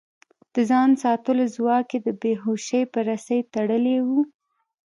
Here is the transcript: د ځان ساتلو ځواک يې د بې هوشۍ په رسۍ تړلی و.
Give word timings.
د 0.53 0.55
ځان 0.69 0.89
ساتلو 1.03 1.45
ځواک 1.55 1.87
يې 1.93 1.99
د 2.05 2.09
بې 2.21 2.31
هوشۍ 2.43 2.83
په 2.93 2.99
رسۍ 3.09 3.39
تړلی 3.53 3.97
و. 4.05 4.07